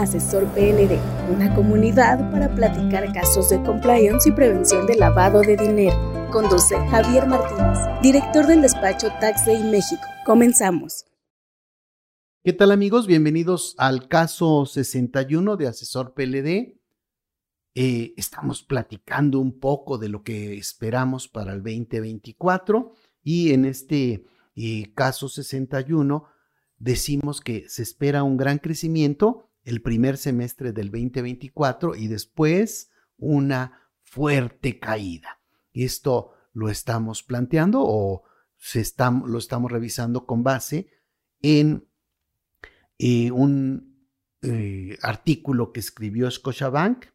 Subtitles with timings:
[0.00, 0.98] Asesor PLD,
[1.30, 5.94] una comunidad para platicar casos de compliance y prevención de lavado de dinero.
[6.32, 10.02] Conduce Javier Martínez, director del despacho Tax Day México.
[10.24, 11.04] Comenzamos.
[12.42, 13.06] ¿Qué tal amigos?
[13.06, 16.80] Bienvenidos al caso 61 de Asesor PLD.
[17.74, 24.24] Eh, estamos platicando un poco de lo que esperamos para el 2024 y en este
[24.56, 26.24] eh, caso 61
[26.78, 33.88] decimos que se espera un gran crecimiento el primer semestre del 2024 y después una
[34.02, 35.40] fuerte caída.
[35.72, 38.24] Esto lo estamos planteando o
[38.56, 38.84] se
[39.26, 40.90] lo estamos revisando con base
[41.40, 41.88] en
[42.98, 44.06] eh, un
[44.42, 47.06] eh, artículo que escribió Scotiabank.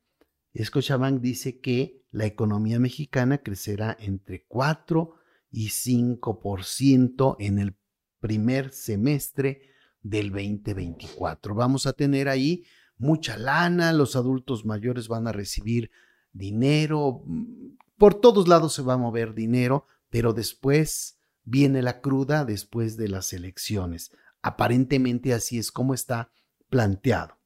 [0.58, 5.16] Scotiabank dice que la economía mexicana crecerá entre 4
[5.52, 7.76] y 5% en el
[8.20, 9.75] primer semestre
[10.06, 11.56] del 2024.
[11.56, 12.64] Vamos a tener ahí
[12.98, 15.90] mucha lana, los adultos mayores van a recibir
[16.32, 22.46] dinero, mm, por todos lados se va a mover dinero, pero después viene la cruda
[22.46, 24.12] después de las elecciones.
[24.44, 26.32] Aparentemente así es como está
[26.70, 27.40] planteado.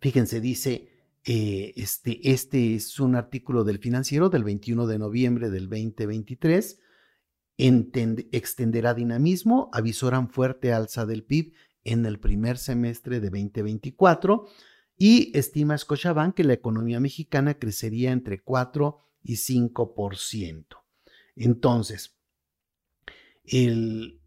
[0.00, 0.88] Fíjense, dice,
[1.24, 6.78] eh, este, este es un artículo del financiero del 21 de noviembre del 2023
[7.58, 11.54] extenderá dinamismo, avisoran fuerte alza del PIB
[11.84, 14.46] en el primer semestre de 2024
[14.98, 20.66] y estima Scotiabank que la economía mexicana crecería entre 4 y 5%.
[21.36, 22.16] Entonces,
[23.44, 24.20] el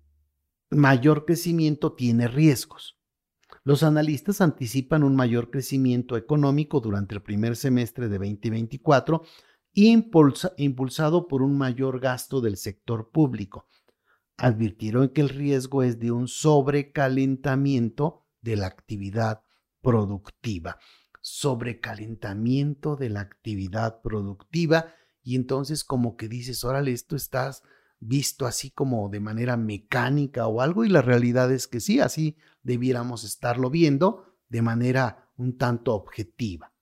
[0.70, 3.00] mayor crecimiento tiene riesgos.
[3.64, 9.24] Los analistas anticipan un mayor crecimiento económico durante el primer semestre de 2024
[9.74, 13.68] impulsado por un mayor gasto del sector público.
[14.38, 19.44] Advirtieron que el riesgo es de un sobrecalentamiento de la actividad
[19.82, 20.78] productiva.
[21.22, 24.94] Sobrecalentamiento de la actividad productiva.
[25.24, 27.64] Y entonces como que dices, órale, esto estás
[28.00, 32.38] visto así como de manera mecánica o algo y la realidad es que sí, así
[32.64, 36.74] debiéramos estarlo viendo de manera un tanto objetiva.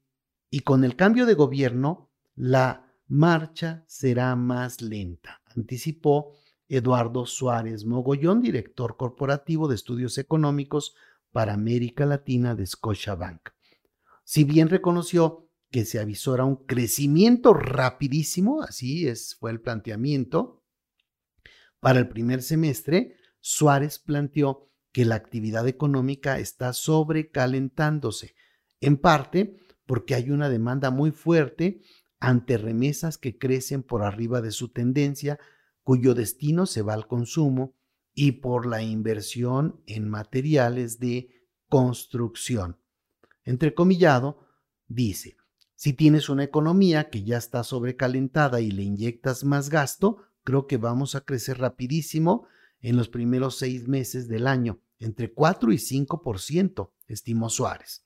[0.49, 6.35] y con el cambio de gobierno, la marcha será más lenta, anticipó
[6.67, 10.95] Eduardo Suárez Mogollón, director corporativo de estudios económicos
[11.31, 13.49] para América Latina de Scotiabank.
[14.23, 20.63] Si bien reconoció que se avisora un crecimiento rapidísimo, así es, fue el planteamiento,
[21.79, 28.35] para el primer semestre, Suárez planteó que la actividad económica está sobrecalentándose,
[28.81, 31.81] en parte porque hay una demanda muy fuerte
[32.19, 35.39] ante remesas que crecen por arriba de su tendencia,
[35.83, 37.75] cuyo destino se va al consumo,
[38.13, 41.29] y por la inversión en materiales de
[41.69, 42.77] construcción.
[43.45, 44.45] Entrecomillado,
[44.87, 45.37] dice,
[45.75, 50.75] si tienes una economía que ya está sobrecalentada y le inyectas más gasto, creo que
[50.75, 52.45] vamos a crecer rapidísimo
[52.81, 58.05] en los primeros seis meses del año, entre 4 y 5%, estimó Suárez.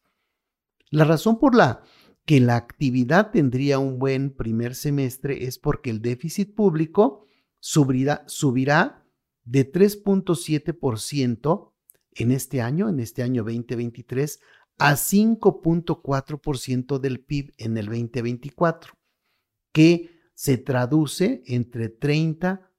[0.91, 1.81] La razón por la
[2.25, 7.25] que la actividad tendría un buen primer semestre es porque el déficit público
[7.59, 9.05] subirá, subirá
[9.43, 11.73] de 3.7%
[12.15, 14.39] en este año, en este año 2023,
[14.77, 18.93] a 5.4% del PIB en el 2024,
[19.71, 22.71] que se traduce entre 30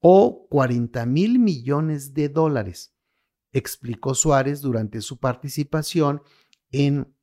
[0.00, 2.94] o 40 mil millones de dólares,
[3.52, 6.22] explicó Suárez durante su participación
[6.70, 7.13] en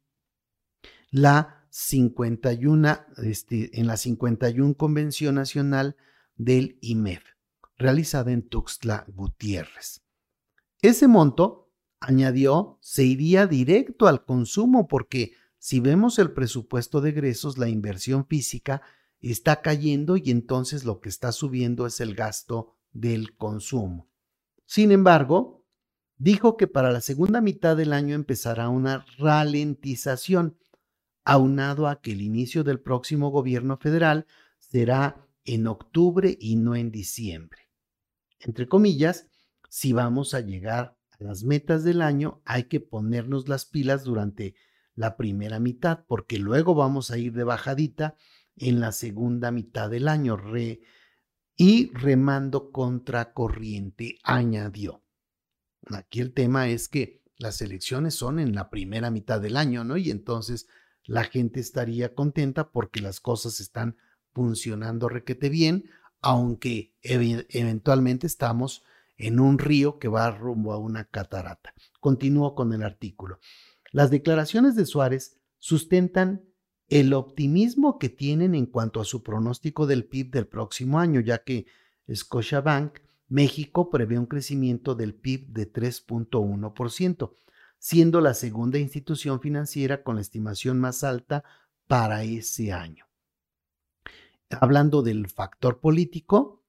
[1.11, 5.95] la 51, este, en la 51 Convención Nacional
[6.35, 7.23] del IMEF,
[7.77, 10.01] realizada en Tuxtla Gutiérrez.
[10.81, 11.69] Ese monto,
[11.99, 18.25] añadió, se iría directo al consumo porque si vemos el presupuesto de egresos, la inversión
[18.25, 18.81] física
[19.19, 24.09] está cayendo y entonces lo que está subiendo es el gasto del consumo.
[24.65, 25.63] Sin embargo,
[26.17, 30.57] dijo que para la segunda mitad del año empezará una ralentización,
[31.23, 34.25] aunado a que el inicio del próximo gobierno federal
[34.59, 37.69] será en octubre y no en diciembre.
[38.39, 39.27] Entre comillas,
[39.69, 44.55] si vamos a llegar a las metas del año, hay que ponernos las pilas durante
[44.95, 48.15] la primera mitad, porque luego vamos a ir de bajadita
[48.57, 50.37] en la segunda mitad del año
[51.55, 55.03] y remando contra corriente, añadió.
[55.87, 59.97] Aquí el tema es que las elecciones son en la primera mitad del año, ¿no?
[59.97, 60.67] Y entonces
[61.05, 63.97] la gente estaría contenta porque las cosas están
[64.33, 65.89] funcionando requete bien,
[66.21, 68.83] aunque eventualmente estamos
[69.17, 71.73] en un río que va rumbo a una catarata.
[71.99, 73.39] Continúo con el artículo.
[73.91, 76.43] Las declaraciones de Suárez sustentan
[76.87, 81.43] el optimismo que tienen en cuanto a su pronóstico del PIB del próximo año, ya
[81.43, 81.65] que
[82.13, 82.99] Scotiabank
[83.31, 87.33] México prevé un crecimiento del PIB de 3.1%,
[87.81, 91.43] siendo la segunda institución financiera con la estimación más alta
[91.87, 93.07] para ese año.
[94.51, 96.63] Hablando del factor político,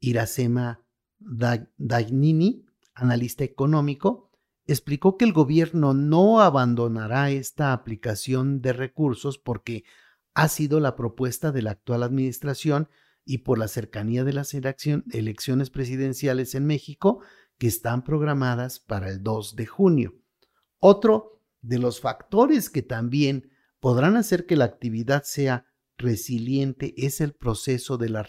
[0.00, 0.82] Iracema
[1.18, 2.64] Dagnini,
[2.94, 4.30] analista económico,
[4.66, 9.84] explicó que el gobierno no abandonará esta aplicación de recursos porque
[10.32, 12.88] ha sido la propuesta de la actual administración
[13.26, 17.20] y por la cercanía de las elecciones presidenciales en México
[17.58, 20.23] que están programadas para el 2 de junio.
[20.86, 23.50] Otro de los factores que también
[23.80, 25.64] podrán hacer que la actividad sea
[25.96, 28.22] resiliente es el proceso de la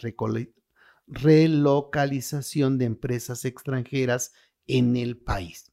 [1.06, 4.32] relocalización de empresas extranjeras
[4.66, 5.70] en el país.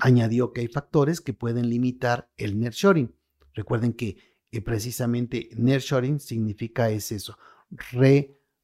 [0.00, 3.14] Añadió que hay factores que pueden limitar el nearshoring.
[3.54, 4.16] Recuerden que
[4.50, 7.38] eh, precisamente nearshoring significa es eso,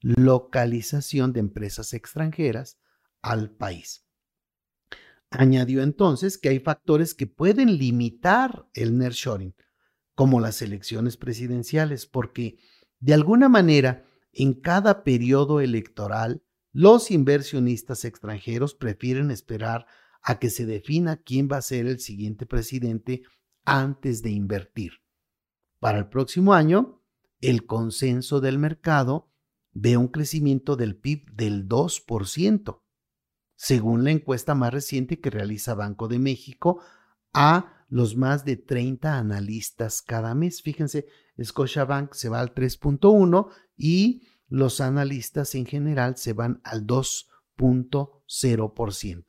[0.03, 2.81] relocalización de empresas extranjeras
[3.23, 4.04] al país.
[5.37, 9.57] Añadió entonces que hay factores que pueden limitar el nearshoring,
[10.15, 12.59] como las elecciones presidenciales, porque
[13.01, 19.87] de alguna manera en cada periodo electoral los inversionistas extranjeros prefieren esperar
[20.23, 23.23] a que se defina quién va a ser el siguiente presidente
[23.65, 24.93] antes de invertir.
[25.81, 27.03] Para el próximo año,
[27.41, 29.33] el consenso del mercado
[29.73, 32.84] ve un crecimiento del PIB del 2%,
[33.65, 36.83] según la encuesta más reciente que realiza Banco de México
[37.33, 40.61] a los más de 30 analistas cada mes.
[40.61, 41.07] Fíjense,
[41.43, 49.25] Scotiabank se va al 3.1 y los analistas en general se van al 2.0%.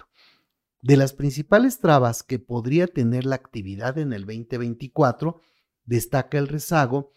[0.81, 5.39] De las principales trabas que podría tener la actividad en el 2024,
[5.85, 7.13] destaca el rezago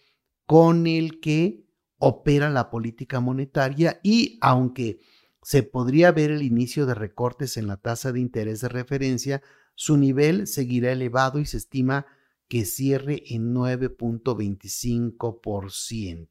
[0.46, 1.66] con el que
[1.96, 5.00] opera la política monetaria y aunque
[5.42, 9.42] se podría ver el inicio de recortes en la tasa de interés de referencia,
[9.74, 12.06] su nivel seguirá elevado y se estima
[12.48, 16.28] que cierre en 9.25%.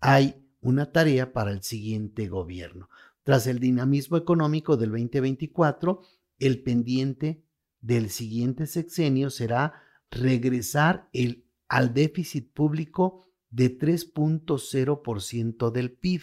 [0.00, 2.90] Hay una tarea para el siguiente gobierno.
[3.22, 6.02] Tras el dinamismo económico del 2024,
[6.38, 7.44] el pendiente
[7.80, 16.22] del siguiente sexenio será regresar el, al déficit público de 3.0% del PIB.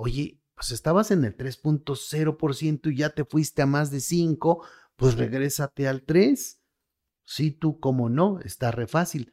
[0.00, 4.64] Oye, pues estabas en el 3.0% y ya te fuiste a más de 5,
[4.96, 6.60] pues regrésate al 3.
[7.24, 9.32] Sí, tú como no, está re fácil.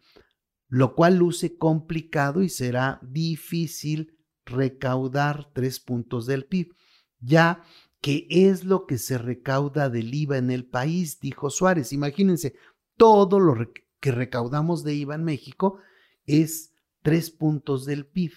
[0.67, 6.73] Lo cual luce complicado y será difícil recaudar 3 puntos del PIB
[7.19, 7.63] ya
[8.01, 11.91] que es lo que se recauda del IVA en el país, dijo Suárez.
[11.91, 12.55] Imagínense,
[12.97, 15.79] todo lo que recaudamos de IVA en México
[16.25, 18.33] es tres puntos del PIB.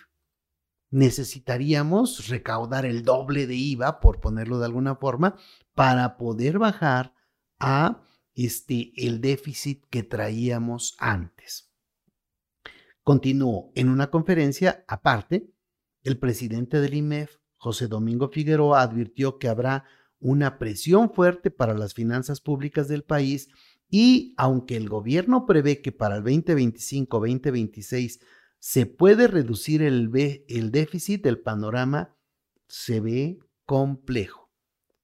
[0.91, 5.37] Necesitaríamos recaudar el doble de IVA, por ponerlo de alguna forma,
[5.75, 7.15] para poder bajar
[7.59, 8.03] a
[8.35, 11.71] este, el déficit que traíamos antes.
[13.03, 15.51] Continuó en una conferencia aparte,
[16.03, 19.85] el presidente del IMEF, José Domingo Figueroa advirtió que habrá
[20.21, 23.49] una presión fuerte para las finanzas públicas del país
[23.91, 28.21] Y aunque el gobierno prevé que para el 2025-2026
[28.59, 32.17] se puede reducir el, déficit, el panorama
[32.67, 34.51] se ve complejo.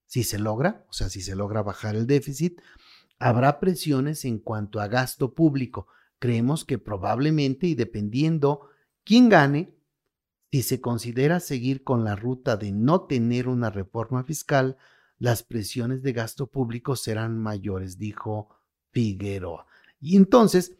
[0.06, 2.60] Si se logra, o sea, si se logra bajar el déficit,
[3.18, 5.86] habrá presiones en cuanto a gasto público.
[6.18, 8.68] Creemos que probablemente y dependiendo
[9.04, 9.74] quién gane,
[10.50, 14.76] si se considera seguir con la ruta de no tener una reforma fiscal,
[15.18, 18.50] las presiones de gasto público serán mayores, dijo
[18.92, 19.66] Figueroa.
[20.00, 20.76] Y entonces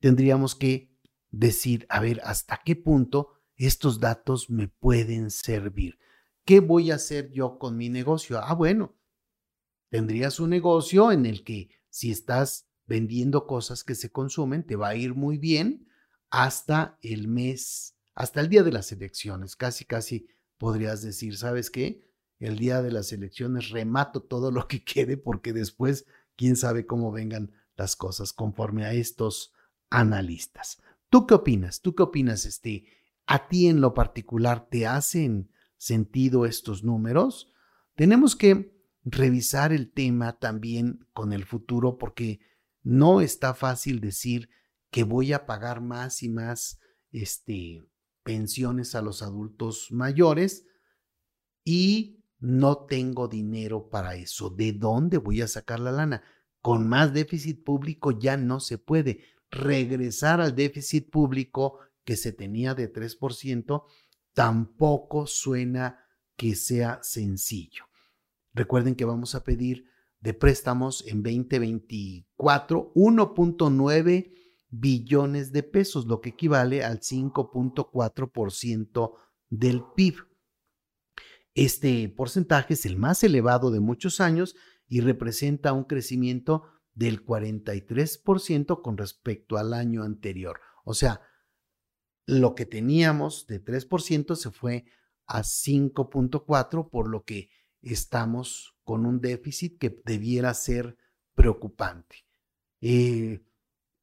[0.00, 0.96] tendríamos que
[1.30, 5.98] decir, a ver, ¿hasta qué punto estos datos me pueden servir?
[6.44, 8.38] ¿Qué voy a hacer yo con mi negocio?
[8.42, 8.96] Ah, bueno,
[9.90, 14.88] tendrías un negocio en el que si estás vendiendo cosas que se consumen, te va
[14.88, 15.86] a ir muy bien
[16.30, 19.56] hasta el mes, hasta el día de las elecciones.
[19.56, 22.08] Casi, casi podrías decir, ¿sabes qué?
[22.38, 26.06] El día de las elecciones remato todo lo que quede porque después,
[26.36, 29.52] quién sabe cómo vengan las cosas conforme a estos
[29.90, 30.80] analistas.
[31.10, 31.80] ¿Tú qué opinas?
[31.80, 32.84] ¿Tú qué opinas, este?
[33.26, 37.52] ¿A ti en lo particular te hacen sentido estos números?
[37.94, 38.74] Tenemos que
[39.04, 42.40] revisar el tema también con el futuro porque
[42.82, 44.50] no está fácil decir
[44.90, 46.78] que voy a pagar más y más
[47.10, 47.84] este,
[48.22, 50.66] pensiones a los adultos mayores
[51.64, 54.50] y no tengo dinero para eso.
[54.50, 56.22] ¿De dónde voy a sacar la lana?
[56.60, 59.24] Con más déficit público ya no se puede.
[59.50, 63.84] Regresar al déficit público que se tenía de 3%
[64.32, 66.04] tampoco suena
[66.36, 67.84] que sea sencillo.
[68.54, 69.86] Recuerden que vamos a pedir
[70.20, 74.32] de préstamos en 2024 1.9
[74.70, 79.14] billones de pesos, lo que equivale al 5.4%
[79.48, 80.16] del PIB.
[81.54, 86.64] Este porcentaje es el más elevado de muchos años y representa un crecimiento
[86.98, 90.60] del 43% con respecto al año anterior.
[90.84, 91.20] O sea,
[92.26, 94.84] lo que teníamos de 3% se fue
[95.24, 97.50] a 5.4, por lo que
[97.82, 100.96] estamos con un déficit que debiera ser
[101.34, 102.26] preocupante.
[102.80, 103.44] Eh,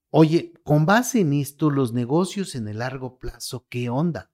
[0.10, 4.32] oye, con base en esto, los negocios en el largo plazo, ¿qué onda?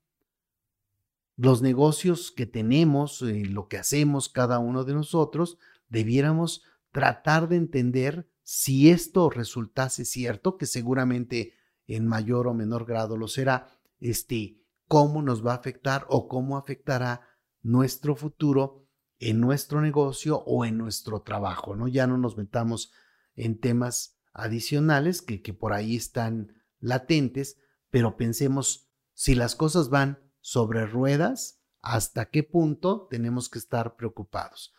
[1.35, 5.57] Los negocios que tenemos, eh, lo que hacemos cada uno de nosotros,
[5.89, 11.53] debiéramos tratar de entender si esto resultase cierto, que seguramente
[11.87, 16.57] en mayor o menor grado lo será, este, cómo nos va a afectar o cómo
[16.57, 17.21] afectará
[17.61, 18.89] nuestro futuro
[19.19, 21.87] en nuestro negocio o en nuestro trabajo, ¿no?
[21.87, 22.91] Ya no nos metamos
[23.35, 27.57] en temas adicionales que, que por ahí están latentes,
[27.89, 34.73] pero pensemos si las cosas van sobre ruedas, hasta qué punto tenemos que estar preocupados.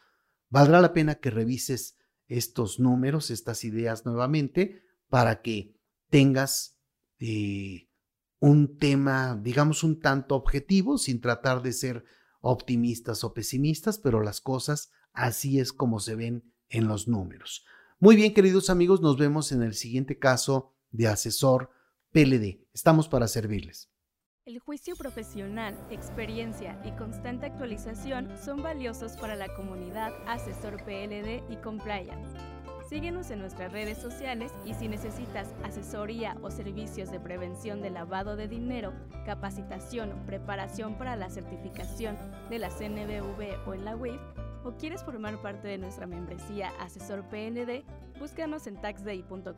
[0.51, 1.97] Valdrá la pena que revises
[2.33, 5.77] estos números, estas ideas nuevamente, para que
[6.09, 6.79] tengas
[7.19, 7.89] eh,
[8.41, 12.05] un tema, digamos, un tanto objetivo, sin tratar de ser
[12.41, 17.65] optimistas o pesimistas, pero las cosas así es como se ven en los números.
[18.01, 21.71] Muy bien, queridos amigos, nos vemos en el siguiente caso de asesor
[22.13, 22.67] PLD.
[22.73, 23.92] Estamos para servirles.
[24.45, 31.57] El juicio profesional, experiencia y constante actualización son valiosos para la comunidad Asesor PLD y
[31.63, 32.37] Compliance.
[32.89, 38.35] Síguenos en nuestras redes sociales y si necesitas asesoría o servicios de prevención de lavado
[38.35, 38.93] de dinero,
[39.25, 42.19] capacitación o preparación para la certificación
[42.51, 44.21] de la CNBV o en la WIF,
[44.65, 47.85] o quieres formar parte de nuestra membresía Asesor PND,
[48.19, 49.53] búscanos en taxday.com.mx.